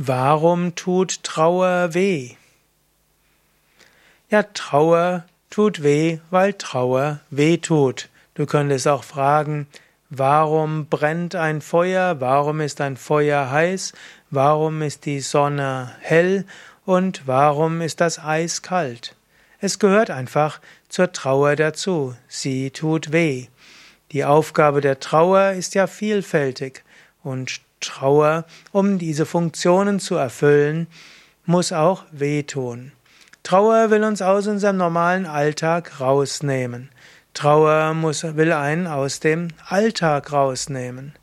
Warum 0.00 0.76
tut 0.76 1.24
Trauer 1.24 1.92
weh? 1.92 2.36
Ja, 4.30 4.44
Trauer 4.44 5.24
tut 5.50 5.82
weh, 5.82 6.20
weil 6.30 6.52
Trauer 6.52 7.18
weh 7.30 7.56
tut. 7.56 8.08
Du 8.34 8.46
könntest 8.46 8.86
auch 8.86 9.02
fragen, 9.02 9.66
warum 10.08 10.86
brennt 10.86 11.34
ein 11.34 11.60
Feuer? 11.60 12.20
Warum 12.20 12.60
ist 12.60 12.80
ein 12.80 12.96
Feuer 12.96 13.50
heiß? 13.50 13.92
Warum 14.30 14.82
ist 14.82 15.04
die 15.04 15.18
Sonne 15.18 15.90
hell? 16.00 16.44
Und 16.86 17.26
warum 17.26 17.80
ist 17.80 18.00
das 18.00 18.20
Eis 18.20 18.62
kalt? 18.62 19.16
Es 19.58 19.80
gehört 19.80 20.10
einfach 20.10 20.60
zur 20.88 21.10
Trauer 21.10 21.56
dazu. 21.56 22.14
Sie 22.28 22.70
tut 22.70 23.10
weh. 23.10 23.48
Die 24.12 24.24
Aufgabe 24.24 24.80
der 24.80 25.00
Trauer 25.00 25.54
ist 25.54 25.74
ja 25.74 25.88
vielfältig 25.88 26.84
und 27.24 27.60
Trauer, 27.80 28.44
um 28.72 28.98
diese 28.98 29.26
Funktionen 29.26 30.00
zu 30.00 30.16
erfüllen, 30.16 30.86
muss 31.44 31.72
auch 31.72 32.04
wehtun. 32.10 32.92
Trauer 33.42 33.90
will 33.90 34.04
uns 34.04 34.20
aus 34.20 34.46
unserem 34.46 34.76
normalen 34.76 35.24
Alltag 35.24 36.00
rausnehmen. 36.00 36.90
Trauer 37.34 37.94
muss, 37.94 38.24
will 38.24 38.52
einen 38.52 38.86
aus 38.86 39.20
dem 39.20 39.48
Alltag 39.66 40.32
rausnehmen. 40.32 41.14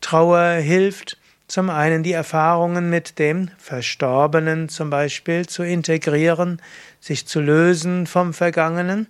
Trauer 0.00 0.52
hilft 0.52 1.16
zum 1.48 1.70
einen 1.70 2.02
die 2.02 2.12
Erfahrungen 2.12 2.90
mit 2.90 3.18
dem 3.18 3.50
Verstorbenen 3.56 4.68
zum 4.68 4.90
Beispiel 4.90 5.46
zu 5.46 5.62
integrieren, 5.62 6.60
sich 7.00 7.26
zu 7.26 7.40
lösen 7.40 8.06
vom 8.06 8.34
Vergangenen. 8.34 9.08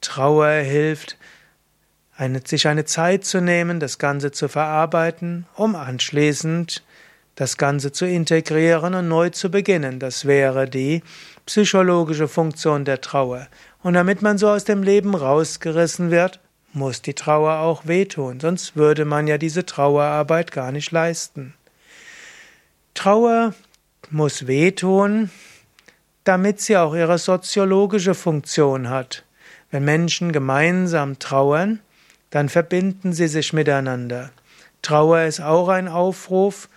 Trauer 0.00 0.50
hilft 0.50 1.16
eine, 2.18 2.42
sich 2.44 2.66
eine 2.66 2.84
Zeit 2.84 3.24
zu 3.24 3.40
nehmen, 3.40 3.78
das 3.78 3.98
Ganze 3.98 4.32
zu 4.32 4.48
verarbeiten, 4.48 5.46
um 5.54 5.76
anschließend 5.76 6.82
das 7.36 7.56
Ganze 7.56 7.92
zu 7.92 8.04
integrieren 8.04 8.94
und 8.94 9.06
neu 9.06 9.30
zu 9.30 9.50
beginnen. 9.50 10.00
Das 10.00 10.24
wäre 10.24 10.68
die 10.68 11.02
psychologische 11.46 12.26
Funktion 12.26 12.84
der 12.84 13.00
Trauer. 13.00 13.46
Und 13.84 13.94
damit 13.94 14.20
man 14.20 14.36
so 14.36 14.48
aus 14.48 14.64
dem 14.64 14.82
Leben 14.82 15.14
rausgerissen 15.14 16.10
wird, 16.10 16.40
muss 16.72 17.00
die 17.00 17.14
Trauer 17.14 17.60
auch 17.60 17.86
wehtun, 17.86 18.40
sonst 18.40 18.76
würde 18.76 19.04
man 19.04 19.28
ja 19.28 19.38
diese 19.38 19.64
Trauerarbeit 19.64 20.50
gar 20.50 20.72
nicht 20.72 20.90
leisten. 20.90 21.54
Trauer 22.94 23.54
muss 24.10 24.48
wehtun, 24.48 25.30
damit 26.24 26.60
sie 26.60 26.76
auch 26.76 26.94
ihre 26.94 27.18
soziologische 27.18 28.14
Funktion 28.14 28.90
hat. 28.90 29.24
Wenn 29.70 29.84
Menschen 29.84 30.32
gemeinsam 30.32 31.18
trauern, 31.20 31.80
dann 32.30 32.48
verbinden 32.48 33.12
sie 33.12 33.28
sich 33.28 33.52
miteinander. 33.52 34.30
Trauer 34.82 35.22
ist 35.22 35.40
auch 35.40 35.68
ein 35.68 35.88
Aufruf, 35.88 36.68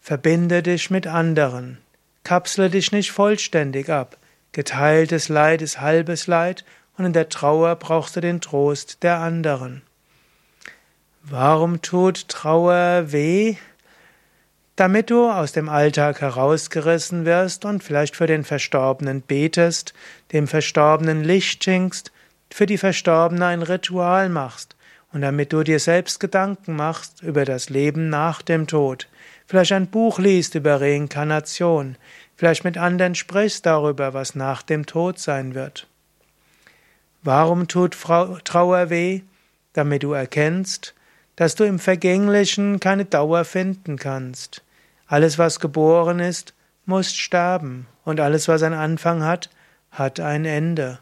verbinde 0.00 0.62
dich 0.62 0.90
mit 0.90 1.06
anderen. 1.06 1.78
Kapsle 2.24 2.70
dich 2.70 2.92
nicht 2.92 3.12
vollständig 3.12 3.88
ab. 3.88 4.18
Geteiltes 4.52 5.28
Leid 5.28 5.62
ist 5.62 5.80
halbes 5.80 6.26
Leid 6.26 6.64
und 6.96 7.06
in 7.06 7.12
der 7.12 7.28
Trauer 7.28 7.76
brauchst 7.76 8.16
du 8.16 8.20
den 8.20 8.40
Trost 8.40 9.02
der 9.02 9.18
anderen. 9.18 9.82
Warum 11.22 11.82
tut 11.82 12.28
Trauer 12.28 13.12
weh? 13.12 13.56
Damit 14.76 15.10
du 15.10 15.28
aus 15.28 15.52
dem 15.52 15.68
Alltag 15.68 16.20
herausgerissen 16.20 17.24
wirst 17.24 17.64
und 17.64 17.82
vielleicht 17.82 18.14
für 18.14 18.26
den 18.26 18.44
Verstorbenen 18.44 19.22
betest, 19.22 19.92
dem 20.32 20.46
Verstorbenen 20.46 21.24
Licht 21.24 21.64
schenkst, 21.64 22.12
für 22.50 22.66
die 22.66 22.78
Verstorbene 22.78 23.46
ein 23.46 23.62
Ritual 23.62 24.28
machst 24.28 24.77
und 25.12 25.22
damit 25.22 25.52
du 25.52 25.62
dir 25.62 25.80
selbst 25.80 26.20
Gedanken 26.20 26.76
machst 26.76 27.22
über 27.22 27.44
das 27.44 27.70
Leben 27.70 28.08
nach 28.08 28.42
dem 28.42 28.66
Tod, 28.66 29.08
vielleicht 29.46 29.72
ein 29.72 29.88
Buch 29.88 30.18
liest 30.18 30.54
über 30.54 30.80
Reinkarnation, 30.80 31.96
vielleicht 32.36 32.64
mit 32.64 32.76
anderen 32.76 33.14
sprichst 33.14 33.66
darüber, 33.66 34.14
was 34.14 34.34
nach 34.34 34.62
dem 34.62 34.86
Tod 34.86 35.18
sein 35.18 35.54
wird. 35.54 35.86
Warum 37.22 37.68
tut 37.68 37.96
Trauer 38.44 38.90
weh? 38.90 39.22
Damit 39.72 40.02
du 40.02 40.12
erkennst, 40.12 40.94
dass 41.36 41.54
du 41.54 41.64
im 41.64 41.78
Vergänglichen 41.78 42.80
keine 42.80 43.04
Dauer 43.04 43.44
finden 43.44 43.96
kannst. 43.96 44.62
Alles, 45.06 45.38
was 45.38 45.60
geboren 45.60 46.20
ist, 46.20 46.54
muss 46.84 47.14
sterben, 47.14 47.86
und 48.04 48.20
alles, 48.20 48.48
was 48.48 48.62
einen 48.62 48.74
Anfang 48.74 49.22
hat, 49.22 49.50
hat 49.90 50.20
ein 50.20 50.44
Ende. 50.44 50.98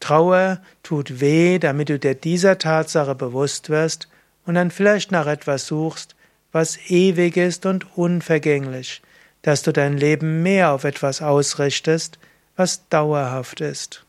Trauer 0.00 0.60
tut 0.82 1.20
weh, 1.20 1.58
damit 1.58 1.88
du 1.88 1.98
dir 1.98 2.14
dieser 2.14 2.58
Tatsache 2.58 3.14
bewusst 3.14 3.70
wirst 3.70 4.08
und 4.46 4.54
dann 4.54 4.70
vielleicht 4.70 5.10
nach 5.10 5.26
etwas 5.26 5.66
suchst, 5.66 6.14
was 6.52 6.78
ewig 6.88 7.36
ist 7.36 7.66
und 7.66 7.96
unvergänglich, 7.98 9.02
dass 9.42 9.62
du 9.62 9.72
dein 9.72 9.98
Leben 9.98 10.42
mehr 10.42 10.72
auf 10.72 10.84
etwas 10.84 11.20
ausrichtest, 11.20 12.18
was 12.56 12.88
dauerhaft 12.88 13.60
ist. 13.60 14.05